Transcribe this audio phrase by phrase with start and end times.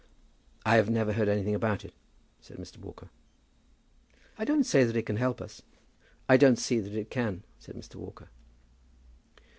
[0.65, 1.93] "I have never heard anything of it,"
[2.39, 2.79] said Mr.
[2.79, 3.11] Walker.
[4.35, 5.61] "I don't say that it can help us."
[6.27, 7.97] "I don't see that it can," said Mr.
[7.97, 8.29] Walker.